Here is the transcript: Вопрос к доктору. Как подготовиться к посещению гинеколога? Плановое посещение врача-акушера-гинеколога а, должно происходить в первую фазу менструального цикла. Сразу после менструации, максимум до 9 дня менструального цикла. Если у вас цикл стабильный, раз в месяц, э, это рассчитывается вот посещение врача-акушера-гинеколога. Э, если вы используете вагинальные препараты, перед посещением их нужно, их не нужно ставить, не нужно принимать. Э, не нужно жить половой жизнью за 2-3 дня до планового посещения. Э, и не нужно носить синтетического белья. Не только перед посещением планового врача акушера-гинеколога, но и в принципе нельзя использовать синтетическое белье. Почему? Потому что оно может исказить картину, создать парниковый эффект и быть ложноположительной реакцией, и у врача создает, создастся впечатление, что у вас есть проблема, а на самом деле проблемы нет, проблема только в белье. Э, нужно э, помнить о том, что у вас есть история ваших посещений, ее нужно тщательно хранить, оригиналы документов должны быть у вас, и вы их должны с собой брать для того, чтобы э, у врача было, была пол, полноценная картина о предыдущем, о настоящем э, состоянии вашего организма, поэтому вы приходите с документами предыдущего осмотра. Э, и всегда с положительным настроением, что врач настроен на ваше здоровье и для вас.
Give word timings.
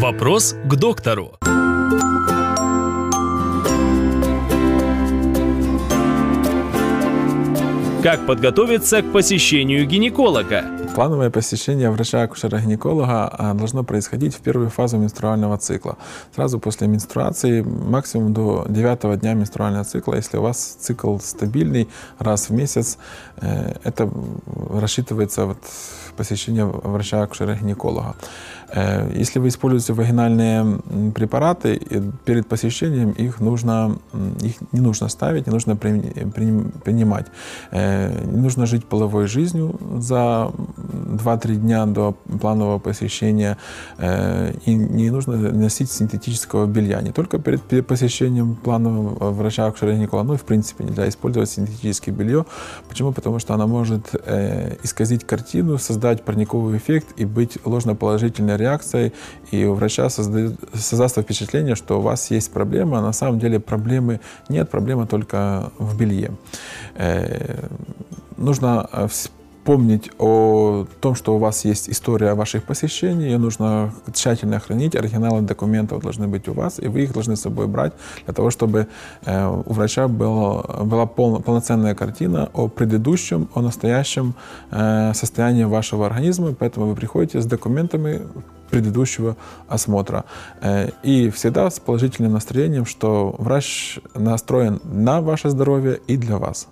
Вопрос 0.00 0.54
к 0.64 0.76
доктору. 0.76 1.47
Как 8.02 8.26
подготовиться 8.26 9.02
к 9.02 9.12
посещению 9.12 9.84
гинеколога? 9.84 10.64
Плановое 10.94 11.30
посещение 11.30 11.90
врача-акушера-гинеколога 11.90 13.28
а, 13.32 13.54
должно 13.54 13.82
происходить 13.82 14.36
в 14.36 14.40
первую 14.40 14.70
фазу 14.70 14.98
менструального 14.98 15.58
цикла. 15.58 15.98
Сразу 16.32 16.60
после 16.60 16.86
менструации, 16.86 17.62
максимум 17.62 18.32
до 18.32 18.66
9 18.68 19.20
дня 19.20 19.34
менструального 19.34 19.84
цикла. 19.84 20.14
Если 20.14 20.36
у 20.36 20.42
вас 20.42 20.76
цикл 20.80 21.18
стабильный, 21.18 21.88
раз 22.20 22.50
в 22.50 22.52
месяц, 22.52 22.98
э, 23.40 23.74
это 23.82 24.08
рассчитывается 24.70 25.46
вот 25.46 25.58
посещение 26.16 26.64
врача-акушера-гинеколога. 26.64 28.14
Э, 28.70 29.10
если 29.14 29.40
вы 29.40 29.48
используете 29.48 29.92
вагинальные 29.92 30.80
препараты, 31.14 31.80
перед 32.24 32.46
посещением 32.46 33.12
их 33.12 33.40
нужно, 33.40 33.98
их 34.42 34.54
не 34.72 34.80
нужно 34.80 35.08
ставить, 35.08 35.46
не 35.46 35.52
нужно 35.52 35.76
принимать. 35.76 37.26
Э, 37.88 38.24
не 38.24 38.40
нужно 38.40 38.66
жить 38.66 38.84
половой 38.84 39.26
жизнью 39.26 39.78
за 39.98 40.50
2-3 41.08 41.56
дня 41.56 41.86
до 41.86 42.12
планового 42.40 42.78
посещения. 42.78 43.56
Э, 43.98 44.52
и 44.64 44.74
не 44.74 45.10
нужно 45.10 45.36
носить 45.36 45.90
синтетического 45.90 46.66
белья. 46.66 47.00
Не 47.00 47.12
только 47.12 47.38
перед 47.38 47.86
посещением 47.86 48.54
планового 48.54 49.30
врача 49.30 49.66
акушера-гинеколога, 49.66 50.28
но 50.28 50.34
и 50.34 50.36
в 50.36 50.44
принципе 50.44 50.84
нельзя 50.84 51.08
использовать 51.08 51.50
синтетическое 51.50 52.14
белье. 52.14 52.44
Почему? 52.88 53.12
Потому 53.12 53.38
что 53.38 53.54
оно 53.54 53.66
может 53.66 54.14
исказить 54.82 55.24
картину, 55.24 55.78
создать 55.78 56.22
парниковый 56.22 56.76
эффект 56.76 57.08
и 57.16 57.24
быть 57.24 57.58
ложноположительной 57.64 58.56
реакцией, 58.56 59.12
и 59.50 59.64
у 59.64 59.74
врача 59.74 60.08
создает, 60.10 60.58
создастся 60.74 61.22
впечатление, 61.22 61.74
что 61.74 61.98
у 61.98 62.02
вас 62.02 62.30
есть 62.30 62.52
проблема, 62.52 62.98
а 62.98 63.02
на 63.02 63.12
самом 63.12 63.38
деле 63.38 63.60
проблемы 63.60 64.20
нет, 64.48 64.70
проблема 64.70 65.06
только 65.06 65.70
в 65.78 65.96
белье. 65.96 66.32
Э, 66.94 67.66
нужно 68.36 68.88
э, 68.92 69.08
помнить 69.68 70.10
о 70.18 70.86
том, 71.00 71.14
что 71.14 71.34
у 71.34 71.38
вас 71.38 71.66
есть 71.66 71.90
история 71.90 72.32
ваших 72.32 72.62
посещений, 72.62 73.26
ее 73.26 73.38
нужно 73.38 73.92
тщательно 74.14 74.58
хранить, 74.60 74.96
оригиналы 74.96 75.42
документов 75.42 76.02
должны 76.02 76.26
быть 76.26 76.48
у 76.48 76.54
вас, 76.54 76.78
и 76.78 76.88
вы 76.88 77.02
их 77.02 77.12
должны 77.12 77.36
с 77.36 77.42
собой 77.42 77.66
брать 77.66 77.92
для 78.24 78.32
того, 78.32 78.50
чтобы 78.50 78.86
э, 79.26 79.62
у 79.66 79.72
врача 79.74 80.08
было, 80.08 80.84
была 80.84 81.04
пол, 81.04 81.42
полноценная 81.42 81.94
картина 81.94 82.48
о 82.54 82.68
предыдущем, 82.68 83.48
о 83.54 83.60
настоящем 83.60 84.34
э, 84.70 85.12
состоянии 85.14 85.64
вашего 85.64 86.06
организма, 86.06 86.54
поэтому 86.58 86.86
вы 86.86 86.94
приходите 86.94 87.38
с 87.42 87.44
документами 87.44 88.22
предыдущего 88.70 89.36
осмотра. 89.68 90.24
Э, 90.62 90.88
и 91.02 91.28
всегда 91.28 91.68
с 91.68 91.78
положительным 91.78 92.32
настроением, 92.32 92.86
что 92.86 93.36
врач 93.38 93.98
настроен 94.14 94.80
на 94.84 95.20
ваше 95.20 95.50
здоровье 95.50 96.00
и 96.08 96.16
для 96.16 96.38
вас. 96.38 96.68